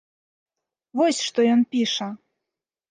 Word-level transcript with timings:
Вось 1.01 1.21
што 1.27 1.39
ён 1.53 1.61
піша! 1.77 2.07